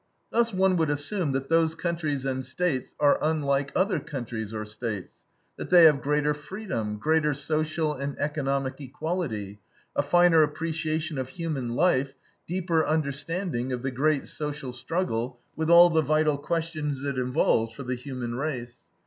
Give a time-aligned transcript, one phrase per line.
[0.31, 5.25] Thus one would assume that those countries and States are unlike other countries or States,
[5.57, 9.59] that they have greater freedom, greater social and economic equality,
[9.95, 12.15] a finer appreciation of human life,
[12.47, 17.83] deeper understanding of the great social struggle, with all the vital questions it involves for
[17.83, 18.79] the human race.